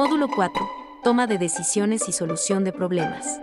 [0.00, 0.66] Módulo 4.
[1.04, 3.38] Toma de decisiones y solución de problemas.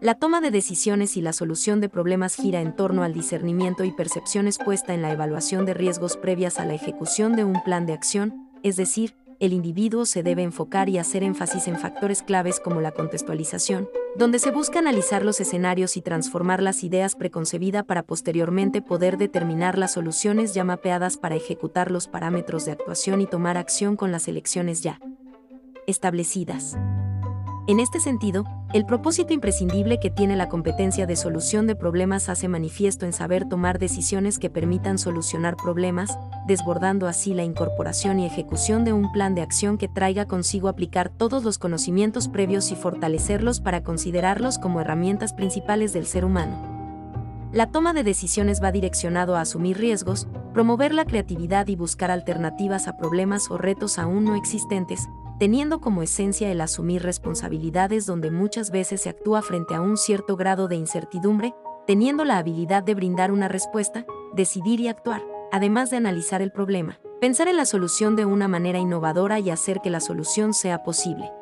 [0.00, 3.92] La toma de decisiones y la solución de problemas gira en torno al discernimiento y
[3.92, 7.92] percepción expuesta en la evaluación de riesgos previas a la ejecución de un plan de
[7.92, 12.80] acción, es decir, el individuo se debe enfocar y hacer énfasis en factores claves como
[12.80, 18.82] la contextualización, donde se busca analizar los escenarios y transformar las ideas preconcebidas para posteriormente
[18.82, 23.94] poder determinar las soluciones ya mapeadas para ejecutar los parámetros de actuación y tomar acción
[23.94, 24.98] con las elecciones ya
[25.90, 26.76] establecidas.
[27.66, 32.48] En este sentido, el propósito imprescindible que tiene la competencia de solución de problemas hace
[32.48, 38.84] manifiesto en saber tomar decisiones que permitan solucionar problemas, desbordando así la incorporación y ejecución
[38.84, 43.60] de un plan de acción que traiga consigo aplicar todos los conocimientos previos y fortalecerlos
[43.60, 46.80] para considerarlos como herramientas principales del ser humano.
[47.52, 52.86] La toma de decisiones va direccionado a asumir riesgos, promover la creatividad y buscar alternativas
[52.88, 55.08] a problemas o retos aún no existentes,
[55.40, 60.36] teniendo como esencia el asumir responsabilidades donde muchas veces se actúa frente a un cierto
[60.36, 61.54] grado de incertidumbre,
[61.86, 67.00] teniendo la habilidad de brindar una respuesta, decidir y actuar, además de analizar el problema,
[67.22, 71.32] pensar en la solución de una manera innovadora y hacer que la solución sea posible.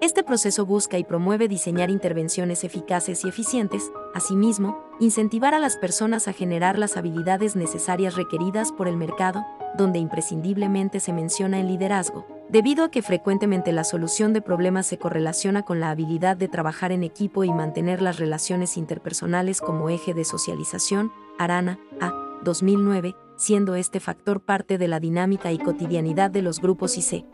[0.00, 6.26] Este proceso busca y promueve diseñar intervenciones eficaces y eficientes, asimismo, incentivar a las personas
[6.26, 9.44] a generar las habilidades necesarias requeridas por el mercado,
[9.76, 14.98] donde imprescindiblemente se menciona el liderazgo, debido a que frecuentemente la solución de problemas se
[14.98, 20.14] correlaciona con la habilidad de trabajar en equipo y mantener las relaciones interpersonales como eje
[20.14, 22.12] de socialización, Arana, A.
[22.42, 27.24] 2009, siendo este factor parte de la dinámica y cotidianidad de los grupos IC.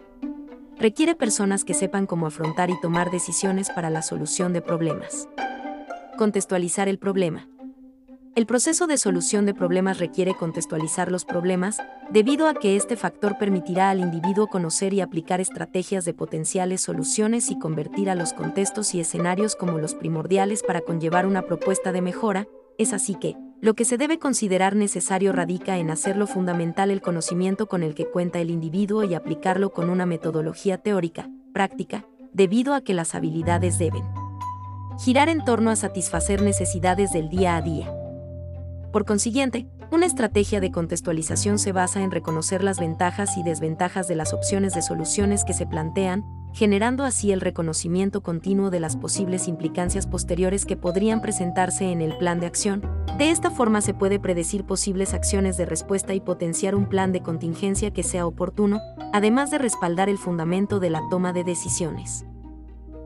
[0.78, 5.28] Requiere personas que sepan cómo afrontar y tomar decisiones para la solución de problemas.
[6.18, 7.48] Contextualizar el problema.
[8.36, 11.78] El proceso de solución de problemas requiere contextualizar los problemas,
[12.10, 17.50] debido a que este factor permitirá al individuo conocer y aplicar estrategias de potenciales soluciones
[17.50, 22.02] y convertir a los contextos y escenarios como los primordiales para conllevar una propuesta de
[22.02, 22.46] mejora,
[22.76, 27.66] es así que, lo que se debe considerar necesario radica en hacerlo fundamental el conocimiento
[27.68, 32.82] con el que cuenta el individuo y aplicarlo con una metodología teórica, práctica, debido a
[32.82, 34.04] que las habilidades deben
[34.98, 38.05] girar en torno a satisfacer necesidades del día a día.
[38.96, 44.16] Por consiguiente, una estrategia de contextualización se basa en reconocer las ventajas y desventajas de
[44.16, 46.24] las opciones de soluciones que se plantean,
[46.54, 52.16] generando así el reconocimiento continuo de las posibles implicancias posteriores que podrían presentarse en el
[52.16, 52.80] plan de acción.
[53.18, 57.20] De esta forma se puede predecir posibles acciones de respuesta y potenciar un plan de
[57.20, 58.80] contingencia que sea oportuno,
[59.12, 62.24] además de respaldar el fundamento de la toma de decisiones.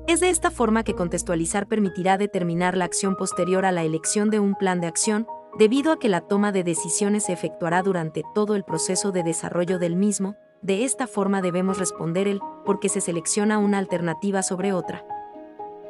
[0.07, 4.39] Es de esta forma que contextualizar permitirá determinar la acción posterior a la elección de
[4.39, 5.27] un plan de acción,
[5.59, 9.79] debido a que la toma de decisiones se efectuará durante todo el proceso de desarrollo
[9.79, 14.73] del mismo, de esta forma debemos responder el por qué se selecciona una alternativa sobre
[14.73, 15.05] otra.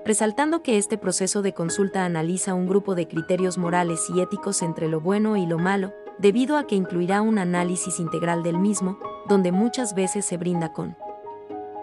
[0.04, 4.88] Resaltando que este proceso de consulta analiza un grupo de criterios morales y éticos entre
[4.88, 9.52] lo bueno y lo malo, debido a que incluirá un análisis integral del mismo, donde
[9.52, 10.96] muchas veces se brinda con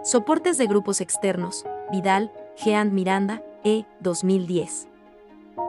[0.04, 3.86] soportes de grupos externos, Vidal, Jean Miranda, E.
[4.00, 4.88] 2010.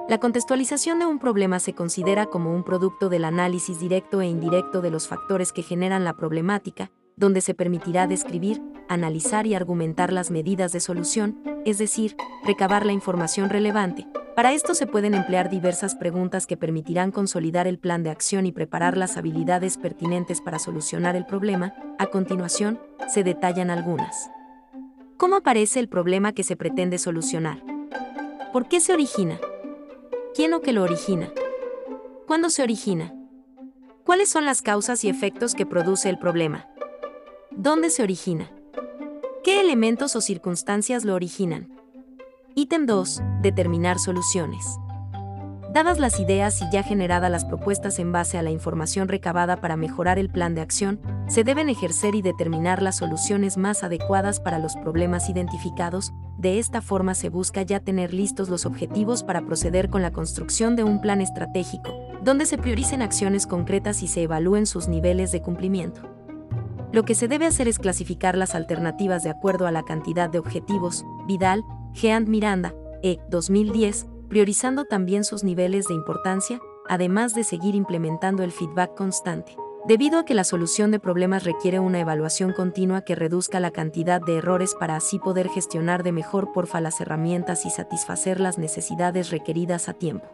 [0.09, 4.81] La contextualización de un problema se considera como un producto del análisis directo e indirecto
[4.81, 10.31] de los factores que generan la problemática, donde se permitirá describir, analizar y argumentar las
[10.31, 14.07] medidas de solución, es decir, recabar la información relevante.
[14.35, 18.53] Para esto se pueden emplear diversas preguntas que permitirán consolidar el plan de acción y
[18.53, 21.75] preparar las habilidades pertinentes para solucionar el problema.
[21.99, 24.31] A continuación, se detallan algunas.
[25.17, 27.63] ¿Cómo aparece el problema que se pretende solucionar?
[28.53, 29.41] ¿Por qué se origina?
[30.39, 31.33] ¿Quién o qué lo origina?
[32.29, 33.13] ¿Cuándo se origina?
[34.05, 36.69] ¿Cuáles son las causas y efectos que produce el problema?
[37.51, 38.49] ¿Dónde se origina?
[39.43, 41.77] ¿Qué elementos o circunstancias lo originan?
[42.55, 43.21] Ítem 2.
[43.43, 44.65] Determinar soluciones.
[45.75, 49.77] Dadas las ideas y ya generadas las propuestas en base a la información recabada para
[49.77, 54.61] mejorar el plan de acción, se deben ejercer y determinar las soluciones más adecuadas para
[54.61, 59.91] los problemas identificados, de esta forma se busca ya tener listos los objetivos para proceder
[59.91, 61.93] con la construcción de un plan estratégico,
[62.23, 66.01] donde se prioricen acciones concretas y se evalúen sus niveles de cumplimiento.
[66.93, 70.39] Lo que se debe hacer es clasificar las alternativas de acuerdo a la cantidad de
[70.39, 73.19] objetivos, Vidal, Geant Miranda, E.
[73.31, 79.57] 2010, priorizando también sus niveles de importancia, además de seguir implementando el feedback constante.
[79.89, 84.21] Debido a que la solución de problemas requiere una evaluación continua que reduzca la cantidad
[84.21, 89.31] de errores para así poder gestionar de mejor porfa las herramientas y satisfacer las necesidades
[89.31, 90.27] requeridas a tiempo.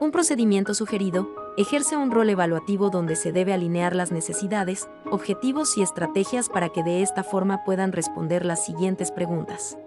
[0.00, 5.82] Un procedimiento sugerido ejerce un rol evaluativo donde se debe alinear las necesidades, objetivos y
[5.82, 9.78] estrategias para que de esta forma puedan responder las siguientes preguntas.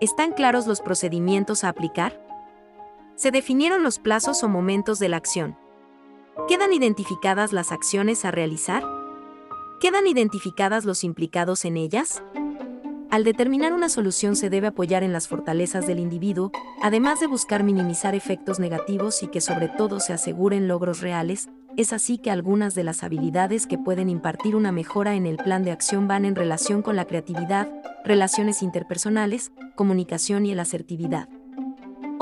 [0.00, 2.18] ¿Están claros los procedimientos a aplicar?
[3.16, 5.58] ¿Se definieron los plazos o momentos de la acción?
[6.48, 8.84] ¿Quedan identificadas las acciones a realizar?
[9.80, 12.22] ¿Quedan identificadas los implicados en ellas?
[13.10, 16.52] Al determinar una solución se debe apoyar en las fortalezas del individuo,
[16.82, 21.92] además de buscar minimizar efectos negativos y que sobre todo se aseguren logros reales, es
[21.92, 25.70] así que algunas de las habilidades que pueden impartir una mejora en el plan de
[25.70, 27.68] acción van en relación con la creatividad,
[28.04, 31.28] relaciones interpersonales, comunicación y la asertividad.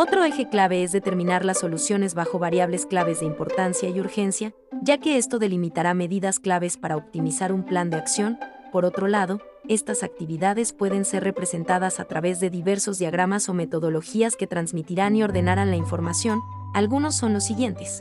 [0.00, 4.98] Otro eje clave es determinar las soluciones bajo variables claves de importancia y urgencia, ya
[4.98, 8.38] que esto delimitará medidas claves para optimizar un plan de acción.
[8.70, 14.36] Por otro lado, estas actividades pueden ser representadas a través de diversos diagramas o metodologías
[14.36, 16.42] que transmitirán y ordenarán la información.
[16.74, 18.00] Algunos son los siguientes.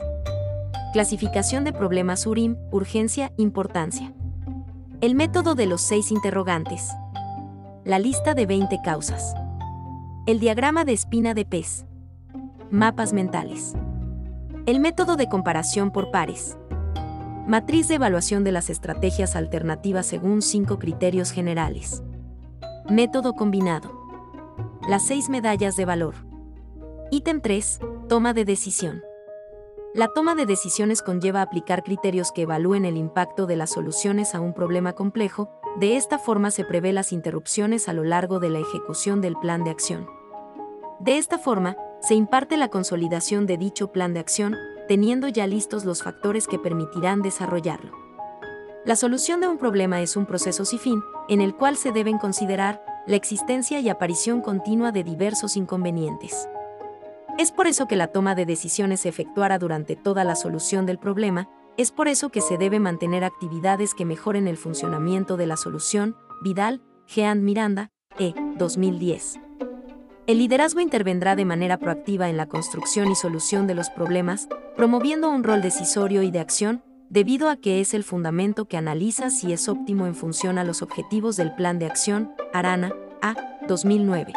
[0.92, 4.12] Clasificación de problemas URIM, urgencia, importancia.
[5.00, 6.90] El método de los seis interrogantes.
[7.84, 9.34] La lista de 20 causas.
[10.26, 11.87] El diagrama de espina de pez.
[12.70, 13.72] Mapas mentales.
[14.66, 16.58] El método de comparación por pares.
[17.46, 22.02] Matriz de evaluación de las estrategias alternativas según cinco criterios generales.
[22.90, 23.90] Método combinado.
[24.86, 26.14] Las seis medallas de valor.
[27.10, 27.80] Ítem 3.
[28.06, 29.02] Toma de decisión.
[29.94, 34.42] La toma de decisiones conlleva aplicar criterios que evalúen el impacto de las soluciones a
[34.42, 35.48] un problema complejo,
[35.80, 39.64] de esta forma se prevé las interrupciones a lo largo de la ejecución del plan
[39.64, 40.06] de acción.
[41.00, 44.56] De esta forma, se imparte la consolidación de dicho plan de acción,
[44.86, 47.92] teniendo ya listos los factores que permitirán desarrollarlo.
[48.84, 52.18] La solución de un problema es un proceso sin fin, en el cual se deben
[52.18, 56.48] considerar la existencia y aparición continua de diversos inconvenientes.
[57.38, 60.98] Es por eso que la toma de decisiones se efectuará durante toda la solución del
[60.98, 65.56] problema, es por eso que se debe mantener actividades que mejoren el funcionamiento de la
[65.56, 68.34] solución, Vidal, Jean Miranda, E.
[68.56, 69.47] 2010.
[70.28, 74.46] El liderazgo intervendrá de manera proactiva en la construcción y solución de los problemas,
[74.76, 79.30] promoviendo un rol decisorio y de acción, debido a que es el fundamento que analiza
[79.30, 82.92] si es óptimo en función a los objetivos del Plan de Acción, Arana,
[83.22, 83.36] A.
[83.68, 84.34] 2009.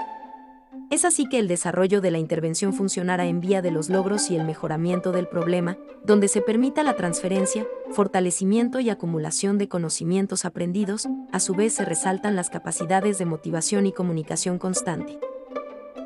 [0.91, 4.37] Es así que el desarrollo de la intervención funcionará en vía de los logros y
[4.37, 11.09] el mejoramiento del problema, donde se permita la transferencia, fortalecimiento y acumulación de conocimientos aprendidos,
[11.33, 15.19] a su vez se resaltan las capacidades de motivación y comunicación constante.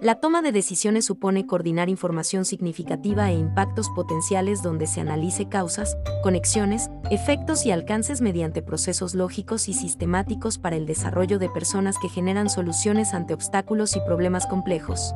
[0.02, 5.98] La toma de decisiones supone coordinar información significativa e impactos potenciales donde se analice causas,
[6.22, 12.10] conexiones, efectos y alcances mediante procesos lógicos y sistemáticos para el desarrollo de personas que
[12.10, 15.14] generan soluciones ante obstáculos y problemas complejos.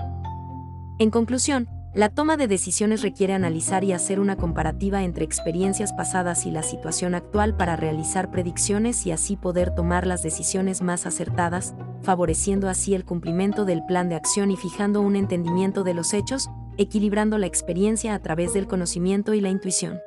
[0.98, 6.46] En conclusión, la toma de decisiones requiere analizar y hacer una comparativa entre experiencias pasadas
[6.46, 11.74] y la situación actual para realizar predicciones y así poder tomar las decisiones más acertadas,
[12.04, 16.50] favoreciendo así el cumplimiento del plan de acción y fijando un entendimiento de los hechos,
[16.78, 20.00] equilibrando la experiencia a través del conocimiento y la intuición.